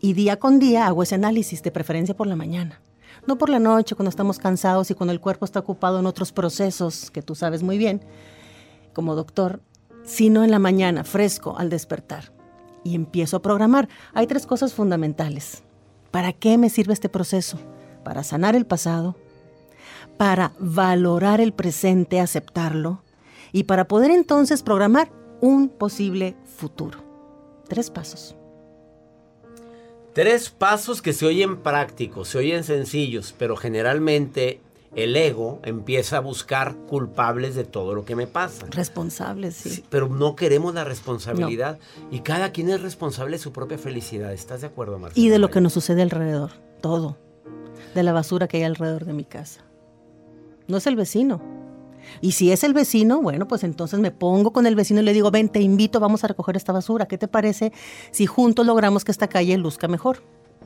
Y 0.00 0.12
día 0.12 0.38
con 0.38 0.58
día 0.58 0.86
hago 0.86 1.02
ese 1.02 1.14
análisis, 1.14 1.62
de 1.62 1.70
preferencia 1.70 2.16
por 2.16 2.26
la 2.26 2.36
mañana. 2.36 2.80
No 3.26 3.38
por 3.38 3.48
la 3.48 3.58
noche, 3.58 3.94
cuando 3.94 4.10
estamos 4.10 4.38
cansados 4.38 4.90
y 4.90 4.94
cuando 4.94 5.12
el 5.12 5.20
cuerpo 5.20 5.44
está 5.44 5.60
ocupado 5.60 5.98
en 5.98 6.06
otros 6.06 6.32
procesos 6.32 7.10
que 7.10 7.22
tú 7.22 7.34
sabes 7.34 7.62
muy 7.62 7.78
bien, 7.78 8.02
como 8.92 9.14
doctor, 9.14 9.60
sino 10.04 10.44
en 10.44 10.50
la 10.50 10.58
mañana, 10.58 11.02
fresco, 11.02 11.56
al 11.58 11.70
despertar. 11.70 12.32
Y 12.84 12.94
empiezo 12.94 13.38
a 13.38 13.42
programar. 13.42 13.88
Hay 14.14 14.26
tres 14.26 14.46
cosas 14.46 14.74
fundamentales. 14.74 15.64
¿Para 16.12 16.32
qué 16.32 16.56
me 16.56 16.70
sirve 16.70 16.92
este 16.92 17.08
proceso? 17.08 17.58
Para 18.04 18.22
sanar 18.22 18.54
el 18.54 18.64
pasado, 18.64 19.16
para 20.16 20.52
valorar 20.60 21.40
el 21.40 21.52
presente, 21.52 22.20
aceptarlo, 22.20 23.02
y 23.52 23.64
para 23.64 23.88
poder 23.88 24.10
entonces 24.10 24.62
programar 24.62 25.10
un 25.40 25.68
posible 25.68 26.36
futuro. 26.44 27.00
Tres 27.68 27.90
pasos. 27.90 28.35
Tres 30.16 30.48
pasos 30.48 31.02
que 31.02 31.12
se 31.12 31.26
oyen 31.26 31.58
prácticos, 31.58 32.28
se 32.28 32.38
oyen 32.38 32.64
sencillos, 32.64 33.34
pero 33.36 33.54
generalmente 33.54 34.62
el 34.94 35.14
ego 35.14 35.60
empieza 35.62 36.16
a 36.16 36.20
buscar 36.20 36.74
culpables 36.88 37.54
de 37.54 37.64
todo 37.64 37.94
lo 37.94 38.06
que 38.06 38.16
me 38.16 38.26
pasa. 38.26 38.64
Responsables, 38.70 39.56
sí. 39.56 39.84
pero 39.90 40.08
no 40.08 40.34
queremos 40.34 40.72
la 40.72 40.84
responsabilidad. 40.84 41.78
Y 42.10 42.20
cada 42.20 42.50
quien 42.50 42.70
es 42.70 42.80
responsable 42.80 43.36
de 43.36 43.42
su 43.42 43.52
propia 43.52 43.76
felicidad. 43.76 44.32
¿Estás 44.32 44.62
de 44.62 44.68
acuerdo, 44.68 44.98
Marcelo? 44.98 45.22
Y 45.22 45.28
de 45.28 45.38
lo 45.38 45.50
que 45.50 45.60
nos 45.60 45.74
sucede 45.74 46.00
alrededor. 46.00 46.52
Todo. 46.80 47.18
De 47.94 48.02
la 48.02 48.14
basura 48.14 48.48
que 48.48 48.56
hay 48.56 48.62
alrededor 48.62 49.04
de 49.04 49.12
mi 49.12 49.24
casa. 49.24 49.66
No 50.66 50.78
es 50.78 50.86
el 50.86 50.96
vecino. 50.96 51.42
Y 52.20 52.32
si 52.32 52.52
es 52.52 52.64
el 52.64 52.74
vecino, 52.74 53.20
bueno, 53.20 53.48
pues 53.48 53.64
entonces 53.64 54.00
me 54.00 54.10
pongo 54.10 54.52
con 54.52 54.66
el 54.66 54.74
vecino 54.74 55.00
y 55.00 55.04
le 55.04 55.12
digo, 55.12 55.30
ven, 55.30 55.48
te 55.48 55.60
invito, 55.60 56.00
vamos 56.00 56.24
a 56.24 56.28
recoger 56.28 56.56
esta 56.56 56.72
basura. 56.72 57.06
¿Qué 57.06 57.18
te 57.18 57.28
parece 57.28 57.72
si 58.10 58.26
juntos 58.26 58.66
logramos 58.66 59.04
que 59.04 59.12
esta 59.12 59.28
calle 59.28 59.56
luzca 59.58 59.88
mejor? 59.88 60.22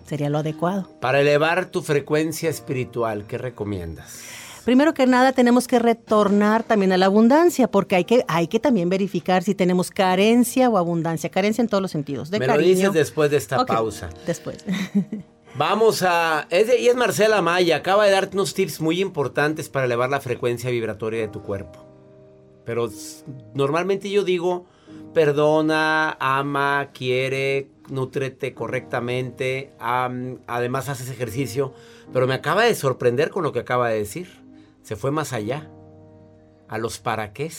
Sería 0.07 0.29
lo 0.29 0.39
adecuado. 0.39 0.89
Para 1.01 1.21
elevar 1.21 1.67
tu 1.67 1.83
frecuencia 1.83 2.51
espiritual, 2.51 3.27
¿qué 3.27 3.39
recomiendas? 3.39 4.21
Primero 4.65 4.93
que 4.93 5.07
nada 5.07 5.33
tenemos 5.33 5.67
que 5.67 5.79
retornar 5.79 6.63
también 6.65 6.93
a 6.93 6.99
la 6.99 7.07
abundancia, 7.07 7.71
porque 7.71 7.97
hay 7.97 8.05
que, 8.05 8.25
hay 8.29 8.47
que 8.47 8.61
también 8.61 8.89
verificar 8.89 9.43
si 9.43 9.55
tenemos 9.55 9.91
carencia 9.91 10.69
o 10.69 10.77
abundancia. 10.77 11.31
Carencia 11.31 11.63
en 11.63 11.69
todos 11.69 11.81
los 11.81 11.91
sentidos. 11.91 12.31
De 12.31 12.39
Me 12.39 12.47
lo 12.47 12.59
dices 12.59 12.93
después 12.93 13.31
de 13.31 13.39
esta 13.39 13.65
pausa. 13.65 14.11
Después. 14.27 14.59
Vamos 15.57 16.03
a... 16.03 16.47
Es 16.51 16.69
y 16.79 16.89
es 16.89 16.97
Marcela 16.97 17.43
Maya. 17.43 17.77
Acaba 17.77 18.07
de 18.07 18.13
darte 18.13 18.37
unos 18.37 18.55
tips 18.55 18.81
muy 18.81 19.01
importantes 19.01 19.69
para 19.69 19.87
elevar 19.87 20.09
la 20.09 20.21
frecuencia 20.21 20.71
vibratoria 20.71 21.21
de 21.21 21.29
tu 21.29 21.43
cuerpo. 21.43 21.85
Pero 22.65 22.89
normalmente 23.55 24.11
yo 24.11 24.23
digo, 24.23 24.67
perdona, 25.13 26.17
ama, 26.21 26.91
quiere, 26.95 27.69
nutrete 27.89 28.55
correctamente. 28.55 29.73
además 29.79 30.89
haces 30.89 31.11
ejercicio. 31.11 31.75
Pero 32.13 32.27
me 32.27 32.35
acaba 32.35 32.65
de 32.65 32.75
sorprender 32.75 33.31
con 33.31 33.43
lo 33.43 33.53
que 33.53 33.61
acaba 33.61 33.89
de 33.89 33.99
decir. 33.99 34.29
Se 34.83 34.97
fue 34.97 35.11
más 35.11 35.33
allá. 35.33 35.69
A 36.69 36.79
los 36.79 37.01
para 37.01 37.33
qué 37.33 37.51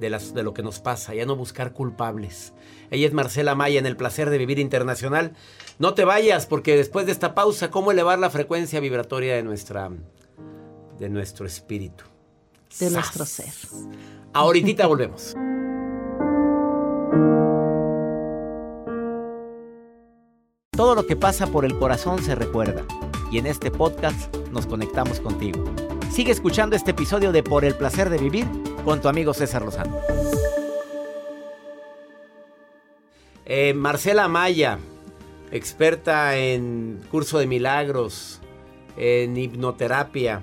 de, 0.00 0.10
las, 0.10 0.34
de 0.34 0.42
lo 0.42 0.52
que 0.52 0.62
nos 0.62 0.80
pasa. 0.80 1.14
Ya 1.14 1.26
no 1.26 1.36
buscar 1.36 1.72
culpables. 1.72 2.52
Ella 2.90 3.06
es 3.06 3.12
Marcela 3.12 3.54
Maya 3.54 3.78
en 3.78 3.86
El 3.86 3.96
Placer 3.96 4.30
de 4.30 4.38
Vivir 4.38 4.58
Internacional. 4.58 5.34
No 5.78 5.94
te 5.94 6.04
vayas 6.04 6.46
porque 6.46 6.76
después 6.76 7.06
de 7.06 7.12
esta 7.12 7.36
pausa, 7.36 7.70
¿cómo 7.70 7.92
elevar 7.92 8.18
la 8.18 8.30
frecuencia 8.30 8.80
vibratoria 8.80 9.36
de, 9.36 9.44
nuestra, 9.44 9.88
de 10.98 11.08
nuestro 11.08 11.46
espíritu? 11.46 12.02
De 12.80 12.90
nuestro 12.90 13.24
ser. 13.24 13.52
Ahorita 14.32 14.88
volvemos. 14.88 15.36
Todo 20.72 20.96
lo 20.96 21.06
que 21.06 21.14
pasa 21.14 21.46
por 21.46 21.64
el 21.64 21.78
corazón 21.78 22.22
se 22.24 22.34
recuerda 22.34 22.84
y 23.30 23.38
en 23.38 23.46
este 23.46 23.70
podcast 23.70 24.34
nos 24.50 24.66
conectamos 24.66 25.20
contigo. 25.20 25.64
Sigue 26.10 26.32
escuchando 26.32 26.74
este 26.74 26.90
episodio 26.90 27.30
de 27.30 27.44
Por 27.44 27.64
el 27.64 27.76
placer 27.76 28.10
de 28.10 28.18
vivir 28.18 28.46
con 28.84 29.00
tu 29.00 29.08
amigo 29.08 29.32
César 29.32 29.62
Lozano. 29.62 29.96
Eh, 33.44 33.74
Marcela 33.74 34.28
Maya, 34.28 34.78
experta 35.50 36.36
en 36.36 37.00
curso 37.10 37.38
de 37.38 37.46
milagros, 37.46 38.40
en 38.96 39.36
hipnoterapia, 39.36 40.42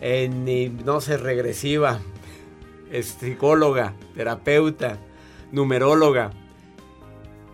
en 0.00 0.46
hipnosis 0.46 1.20
regresiva, 1.20 2.00
es 2.90 3.16
psicóloga, 3.18 3.94
terapeuta, 4.14 4.98
numeróloga 5.50 6.32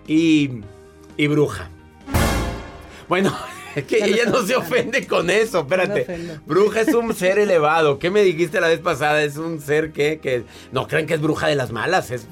y, 0.06 0.60
y 1.16 1.26
bruja. 1.28 1.70
Bueno, 3.08 3.36
es 3.74 3.84
que 3.84 4.04
ella 4.04 4.26
no 4.26 4.42
se 4.46 4.56
ofende 4.56 5.06
con 5.06 5.30
eso, 5.30 5.60
espérate. 5.60 6.40
bruja 6.46 6.82
es 6.82 6.94
un 6.94 7.14
ser 7.16 7.38
elevado. 7.38 7.98
¿Qué 7.98 8.10
me 8.10 8.22
dijiste 8.22 8.60
la 8.60 8.68
vez 8.68 8.80
pasada? 8.80 9.22
Es 9.22 9.36
un 9.36 9.60
ser 9.60 9.92
que, 9.92 10.18
que 10.18 10.44
no 10.72 10.88
creen 10.88 11.06
que 11.06 11.14
es 11.14 11.20
bruja 11.20 11.46
de 11.46 11.54
las 11.54 11.70
malas, 11.70 12.10
es 12.10 12.26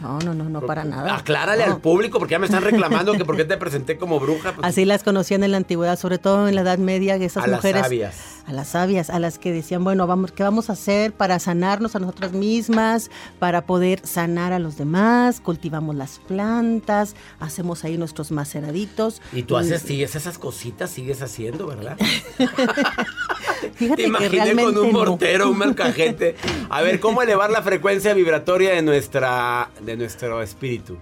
no, 0.00 0.18
no, 0.20 0.34
no, 0.34 0.48
no 0.48 0.60
para 0.62 0.84
nada. 0.84 1.16
Aclárale 1.16 1.64
al 1.64 1.80
público 1.80 2.18
porque 2.18 2.32
ya 2.32 2.38
me 2.38 2.46
están 2.46 2.62
reclamando 2.62 3.12
que 3.14 3.24
por 3.24 3.36
qué 3.36 3.44
te 3.44 3.56
presenté 3.56 3.96
como 3.96 4.20
bruja. 4.20 4.52
Pues. 4.52 4.66
Así 4.66 4.84
las 4.84 5.02
conocían 5.02 5.44
en 5.44 5.52
la 5.52 5.56
antigüedad, 5.56 5.98
sobre 5.98 6.18
todo 6.18 6.48
en 6.48 6.54
la 6.54 6.62
Edad 6.62 6.78
Media, 6.78 7.16
esas 7.16 7.44
a 7.44 7.48
mujeres. 7.48 7.76
Las 7.76 7.86
sabias. 7.86 8.43
A 8.46 8.52
las 8.52 8.68
sabias, 8.68 9.08
a 9.08 9.18
las 9.18 9.38
que 9.38 9.52
decían, 9.52 9.84
bueno, 9.84 10.06
vamos, 10.06 10.32
¿qué 10.32 10.42
vamos 10.42 10.68
a 10.68 10.74
hacer 10.74 11.12
para 11.12 11.38
sanarnos 11.38 11.96
a 11.96 11.98
nosotras 11.98 12.32
mismas, 12.32 13.10
para 13.38 13.64
poder 13.64 14.06
sanar 14.06 14.52
a 14.52 14.58
los 14.58 14.76
demás? 14.76 15.40
Cultivamos 15.40 15.94
las 15.96 16.18
plantas, 16.18 17.16
hacemos 17.40 17.84
ahí 17.84 17.96
nuestros 17.96 18.30
maceraditos. 18.30 19.22
Y 19.32 19.44
tú 19.44 19.56
haces, 19.56 19.82
sigues 19.82 20.14
esas 20.14 20.38
cositas, 20.38 20.90
sigues 20.90 21.22
haciendo, 21.22 21.66
¿verdad? 21.66 21.96
Fíjate 23.74 24.02
Te 24.02 24.08
imaginé 24.08 24.54
con 24.54 24.76
un 24.76 24.92
mortero, 24.92 25.50
un 25.50 25.58
malcajete. 25.58 26.36
A 26.68 26.82
ver, 26.82 27.00
¿cómo 27.00 27.22
elevar 27.22 27.50
la 27.50 27.62
frecuencia 27.62 28.12
vibratoria 28.12 28.74
de 28.74 28.82
nuestra 28.82 29.70
de 29.80 29.96
nuestro 29.96 30.42
espíritu? 30.42 30.98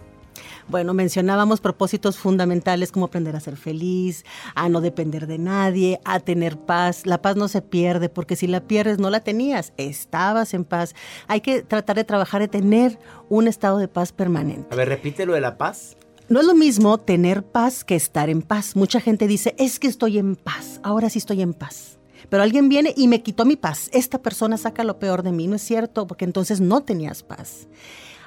Bueno, 0.69 0.95
mencionábamos 0.95 1.61
propósitos 1.61 2.19
fundamentales 2.19 2.93
como 2.93 3.07
aprender 3.07 3.37
a 3.37 3.41
ser 3.41 3.57
feliz, 3.57 4.25
a 4.55 4.69
no 4.69 4.81
depender 4.81 5.27
de 5.27 5.39
nadie, 5.39 6.01
a 6.05 6.21
tener 6.21 6.59
paz. 6.59 7.07
La 7.07 7.21
paz 7.21 7.37
no 7.37 7.49
se 7.49 7.63
pierde 7.63 8.09
porque 8.09 8.37
si 8.37 8.47
la 8.47 8.61
pierdes 8.61 8.99
no 8.99 9.11
la 9.11 9.21
tenías, 9.21 9.73
estabas 9.77 10.55
en 10.55 10.65
paz. 10.65 10.95
Hay 11.27 11.41
que 11.41 11.63
tratar 11.63 11.97
de 11.97 12.05
trabajar 12.05 12.41
de 12.41 12.49
tener 12.49 12.99
un 13.29 13.49
estado 13.49 13.79
de 13.79 13.89
paz 13.89 14.13
permanente. 14.13 14.69
A 14.71 14.77
ver, 14.77 14.89
repite 14.89 15.27
lo 15.27 15.35
de 15.35 15.41
la 15.41 15.59
paz. 15.59 15.97
No 16.29 16.41
es 16.41 16.47
lo 16.47 16.55
mismo 16.55 16.99
tener 16.99 17.43
paz 17.43 17.85
que 17.85 17.95
estar 17.95 18.31
en 18.31 18.43
paz. 18.43 18.77
Mucha 18.77 19.01
gente 19.01 19.27
dice, 19.27 19.55
es 19.59 19.79
que 19.79 19.89
estoy 19.89 20.19
en 20.19 20.37
paz, 20.37 20.81
ahora 20.83 21.11
sí 21.11 21.19
estoy 21.19 21.43
en 21.43 21.53
paz. 21.53 21.99
Pero 22.29 22.43
alguien 22.43 22.69
viene 22.69 22.95
y 22.97 23.09
me 23.09 23.23
quitó 23.23 23.45
mi 23.45 23.57
paz. 23.57 23.91
Esta 23.93 24.23
persona 24.23 24.57
saca 24.57 24.85
lo 24.85 24.99
peor 24.99 25.23
de 25.23 25.33
mí, 25.33 25.47
¿no 25.47 25.57
es 25.57 25.63
cierto? 25.63 26.07
Porque 26.07 26.25
entonces 26.25 26.61
no 26.61 26.83
tenías 26.83 27.23
paz. 27.23 27.69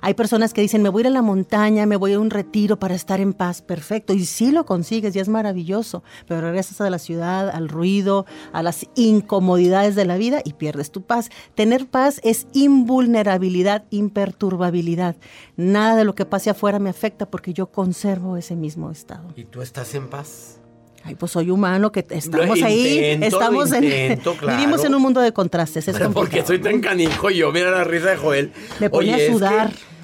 Hay 0.06 0.14
personas 0.14 0.54
que 0.54 0.62
dicen, 0.62 0.84
me 0.84 0.90
voy 0.90 1.00
a 1.00 1.02
ir 1.02 1.08
a 1.08 1.10
la 1.10 1.24
montaña, 1.24 1.88
me 1.88 1.96
voy 1.96 2.14
a 2.14 2.20
un 2.20 2.30
retiro 2.30 2.78
para 2.78 2.94
estar 2.94 3.20
en 3.20 3.34
paz. 3.34 3.64
Perfecto. 3.64 4.14
Y 4.14 4.26
sí 4.26 4.52
lo 4.52 4.64
consigues 4.64 5.16
y 5.16 5.20
es 5.20 5.30
maravilloso. 5.30 6.04
Pero 6.28 6.42
regresas 6.42 6.80
a 6.80 6.92
la 6.92 7.00
ciudad, 7.00 7.50
al 7.50 7.70
ruido, 7.70 8.28
a 8.54 8.62
las 8.62 8.86
incomodidades 8.94 9.96
de 9.96 10.06
la 10.06 10.18
vida 10.18 10.44
y 10.46 10.54
pierdes 10.54 10.92
tu 10.92 11.02
paz. 11.02 11.32
Tener 11.56 11.88
paz 11.88 12.22
es 12.24 12.46
invulnerabilidad, 12.54 13.86
imperturbabilidad. 13.90 15.16
Nada 15.58 15.96
de 15.96 16.06
lo 16.06 16.14
que 16.14 16.28
pase 16.28 16.52
afuera 16.52 16.78
me 16.78 16.92
afecta 16.92 17.26
porque 17.26 17.54
yo 17.54 17.72
conservo 17.72 18.38
ese 18.38 18.56
mismo 18.56 18.92
estado. 18.92 19.34
¿Y 19.36 19.46
tú 19.46 19.64
estás 19.64 19.96
en 19.96 20.08
paz? 20.08 20.60
Ay, 21.04 21.14
pues 21.14 21.32
soy 21.32 21.52
humano, 21.52 21.92
que 21.92 22.06
estamos 22.10 22.62
ahí, 22.64 23.20
estamos 23.22 23.72
en, 23.72 23.84
vivimos 24.48 24.84
en 24.84 24.96
un 24.96 25.02
mundo 25.02 25.22
de 25.22 25.34
contrastes. 25.34 25.88
Es 25.88 26.00
porque 26.14 26.44
soy 26.44 26.60
tan 26.60 26.80
canijo 26.82 27.30
yo, 27.30 27.52
mira 27.52 27.70
la 27.70 27.84
risa 27.84 28.10
de 28.10 28.18
Joel. 28.18 28.52
Me 28.80 28.90
pone 28.90 29.14
a 29.14 29.32
sudar. 29.32 29.68
Es 29.68 29.76
que, 29.76 29.95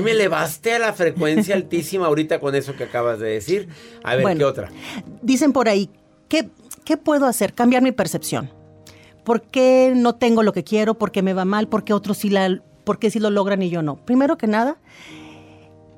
me 0.00 0.10
elevaste 0.12 0.74
a 0.74 0.78
la 0.78 0.92
frecuencia 0.92 1.54
altísima 1.56 2.06
ahorita 2.06 2.40
con 2.40 2.54
eso 2.54 2.76
que 2.76 2.84
acabas 2.84 3.18
de 3.18 3.28
decir. 3.28 3.68
A 4.02 4.16
ver, 4.16 4.36
¿qué 4.36 4.44
otra? 4.44 4.70
Dicen 5.22 5.52
por 5.52 5.68
ahí, 5.68 5.90
¿qué, 6.28 6.48
¿qué 6.84 6.96
puedo 6.96 7.26
hacer? 7.26 7.52
Cambiar 7.54 7.82
mi 7.82 7.92
percepción. 7.92 8.50
¿Por 9.24 9.42
qué 9.42 9.92
no 9.94 10.14
tengo 10.14 10.42
lo 10.42 10.52
que 10.52 10.64
quiero? 10.64 10.94
¿Por 10.94 11.10
qué 11.10 11.22
me 11.22 11.34
va 11.34 11.44
mal? 11.44 11.68
¿Por 11.68 11.84
qué 11.84 11.92
otros 11.92 12.18
sí, 12.18 12.30
la, 12.30 12.62
por 12.84 12.98
qué 12.98 13.10
sí 13.10 13.18
lo 13.18 13.30
logran 13.30 13.62
y 13.62 13.70
yo 13.70 13.82
no? 13.82 13.96
Primero 13.96 14.38
que 14.38 14.46
nada, 14.46 14.78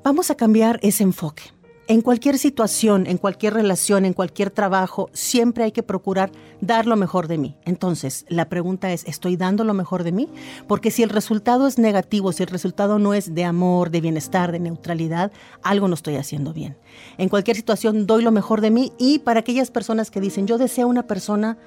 vamos 0.03 0.31
a 0.31 0.35
cambiar 0.35 0.79
ese 0.81 1.03
enfoque 1.03 1.43
en 1.89 2.01
cualquier 2.01 2.37
situación, 2.37 3.07
en 3.07 3.17
cualquier 3.17 3.55
relación, 3.55 4.05
en 4.05 4.13
cualquier 4.13 4.51
trabajo, 4.51 5.09
siempre 5.11 5.63
hay 5.63 5.71
que 5.71 5.81
procurar 5.81 6.31
dar 6.61 6.85
lo 6.85 6.95
mejor 6.95 7.27
de 7.27 7.39
mí. 7.39 7.55
Entonces, 7.65 8.27
la 8.29 8.47
pregunta 8.47 8.93
es, 8.93 9.03
¿estoy 9.05 9.37
dando 9.37 9.63
lo 9.63 9.73
mejor 9.73 10.03
de 10.03 10.11
mí? 10.11 10.29
Porque 10.67 10.91
si 10.91 11.01
el 11.01 11.09
resultado 11.09 11.65
es 11.65 11.79
negativo, 11.79 12.31
si 12.31 12.43
el 12.43 12.49
resultado 12.49 12.99
no 12.99 13.15
es 13.15 13.33
de 13.33 13.43
amor, 13.43 13.89
de 13.89 14.01
bienestar, 14.01 14.51
de 14.51 14.59
neutralidad, 14.59 15.31
algo 15.63 15.87
no 15.87 15.95
estoy 15.95 16.17
haciendo 16.17 16.53
bien. 16.53 16.77
En 17.17 17.27
cualquier 17.27 17.57
situación 17.57 18.05
doy 18.05 18.21
lo 18.21 18.31
mejor 18.31 18.61
de 18.61 18.69
mí 18.69 18.93
y 18.99 19.17
para 19.17 19.39
aquellas 19.39 19.71
personas 19.71 20.11
que 20.11 20.21
dicen, 20.21 20.45
yo 20.45 20.59
deseo 20.59 20.87
una 20.87 21.07
persona 21.07 21.57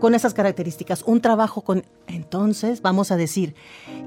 con 0.00 0.14
esas 0.14 0.34
características, 0.34 1.02
un 1.06 1.20
trabajo 1.20 1.62
con... 1.62 1.84
Entonces 2.06 2.82
vamos 2.82 3.10
a 3.10 3.16
decir, 3.16 3.54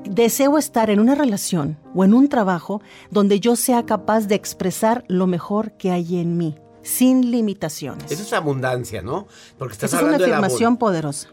deseo 0.03 0.57
estar 0.57 0.89
en 0.89 0.99
una 0.99 1.15
relación 1.15 1.77
o 1.93 2.03
en 2.03 2.13
un 2.13 2.29
trabajo 2.29 2.81
donde 3.09 3.39
yo 3.39 3.55
sea 3.55 3.85
capaz 3.85 4.27
de 4.27 4.35
expresar 4.35 5.03
lo 5.07 5.27
mejor 5.27 5.73
que 5.73 5.91
hay 5.91 6.19
en 6.19 6.37
mí, 6.37 6.55
sin 6.81 7.31
limitaciones. 7.31 8.11
Eso 8.11 8.23
es 8.23 8.33
abundancia, 8.33 9.01
¿no? 9.01 9.27
Porque 9.57 9.73
estás 9.73 9.93
Esa 9.93 10.01
es 10.01 10.07
una 10.07 10.17
afirmación 10.17 10.77
poderosa. 10.77 11.29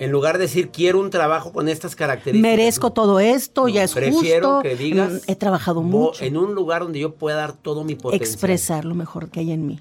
En 0.00 0.10
lugar 0.10 0.38
de 0.38 0.44
decir 0.44 0.70
quiero 0.70 0.98
un 0.98 1.10
trabajo 1.10 1.52
con 1.52 1.68
estas 1.68 1.94
características. 1.94 2.50
Merezco 2.50 2.92
todo 2.92 3.20
esto, 3.20 3.68
ya 3.68 3.84
es 3.84 3.92
prefiero 3.92 4.58
que 4.60 4.74
digas. 4.74 5.12
Mm, 5.12 5.18
he 5.28 5.36
trabajado 5.36 5.82
mucho. 5.82 6.24
En 6.24 6.36
un 6.36 6.54
lugar 6.54 6.82
donde 6.82 6.98
yo 6.98 7.14
pueda 7.14 7.36
dar 7.36 7.52
todo 7.52 7.84
mi 7.84 7.94
potencial. 7.94 8.28
Expresar 8.28 8.84
lo 8.84 8.96
mejor 8.96 9.30
que 9.30 9.38
hay 9.38 9.52
en 9.52 9.66
mí. 9.66 9.80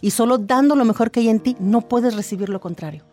Y 0.00 0.12
solo 0.12 0.38
dando 0.38 0.76
lo 0.76 0.84
mejor 0.84 1.10
que 1.10 1.20
hay 1.20 1.28
en 1.28 1.40
ti, 1.40 1.56
no 1.58 1.82
puedes 1.82 2.14
recibir 2.14 2.48
lo 2.50 2.60
contrario. 2.60 3.04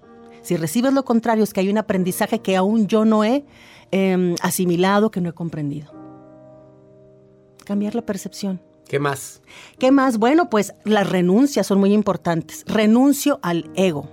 Si 0.45 0.57
recibes 0.57 0.93
lo 0.93 1.03
contrario, 1.03 1.43
es 1.43 1.53
que 1.53 1.61
hay 1.61 1.69
un 1.69 1.79
aprendizaje 1.79 2.39
que 2.39 2.55
aún 2.55 2.85
yo 2.85 3.03
no 3.03 3.23
he 3.23 3.43
em, 3.89 4.35
asimilado, 4.43 5.09
que 5.09 5.19
no 5.19 5.29
he 5.29 5.33
comprendido. 5.33 5.91
Cambiar 7.65 7.95
la 7.95 8.03
percepción. 8.03 8.61
¿Qué 8.87 8.99
más? 8.99 9.41
¿Qué 9.79 9.91
más? 9.91 10.19
Bueno, 10.19 10.51
pues 10.51 10.75
las 10.83 11.09
renuncias 11.09 11.65
son 11.65 11.79
muy 11.79 11.93
importantes. 11.93 12.63
Renuncio 12.67 13.39
al 13.41 13.71
ego. 13.73 14.07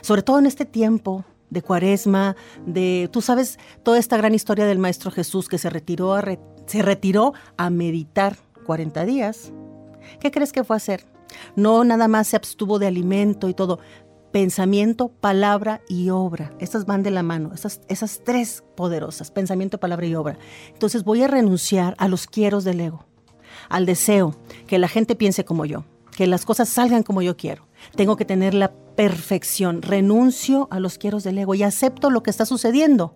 Sobre 0.00 0.22
todo 0.22 0.38
en 0.38 0.46
este 0.46 0.64
tiempo 0.64 1.26
de 1.50 1.60
cuaresma, 1.60 2.36
de, 2.64 3.10
tú 3.12 3.20
sabes, 3.20 3.58
toda 3.82 3.98
esta 3.98 4.16
gran 4.16 4.34
historia 4.34 4.64
del 4.64 4.78
Maestro 4.78 5.10
Jesús 5.10 5.46
que 5.46 5.58
se 5.58 5.68
retiró 5.68 6.14
a, 6.14 6.24
se 6.64 6.80
retiró 6.80 7.34
a 7.58 7.68
meditar 7.68 8.38
40 8.64 9.04
días. 9.04 9.52
¿Qué 10.20 10.30
crees 10.30 10.54
que 10.54 10.64
fue 10.64 10.74
a 10.76 10.78
hacer? 10.78 11.04
No 11.54 11.84
nada 11.84 12.08
más 12.08 12.28
se 12.28 12.36
abstuvo 12.36 12.78
de 12.78 12.86
alimento 12.86 13.50
y 13.50 13.54
todo, 13.54 13.78
pensamiento, 14.36 15.08
palabra 15.08 15.80
y 15.88 16.10
obra. 16.10 16.52
Estas 16.58 16.84
van 16.84 17.02
de 17.02 17.10
la 17.10 17.22
mano, 17.22 17.52
esas, 17.54 17.80
esas 17.88 18.20
tres 18.22 18.62
poderosas, 18.76 19.30
pensamiento, 19.30 19.80
palabra 19.80 20.04
y 20.04 20.14
obra. 20.14 20.36
Entonces 20.74 21.04
voy 21.04 21.22
a 21.22 21.26
renunciar 21.26 21.94
a 21.96 22.06
los 22.06 22.26
quieros 22.26 22.62
del 22.62 22.82
ego, 22.82 23.06
al 23.70 23.86
deseo 23.86 24.36
que 24.66 24.78
la 24.78 24.88
gente 24.88 25.14
piense 25.16 25.46
como 25.46 25.64
yo, 25.64 25.86
que 26.14 26.26
las 26.26 26.44
cosas 26.44 26.68
salgan 26.68 27.02
como 27.02 27.22
yo 27.22 27.38
quiero. 27.38 27.66
Tengo 27.94 28.16
que 28.16 28.26
tener 28.26 28.52
la 28.52 28.74
perfección. 28.74 29.80
Renuncio 29.80 30.68
a 30.70 30.80
los 30.80 30.98
quieros 30.98 31.24
del 31.24 31.38
ego 31.38 31.54
y 31.54 31.62
acepto 31.62 32.10
lo 32.10 32.22
que 32.22 32.28
está 32.28 32.44
sucediendo 32.44 33.14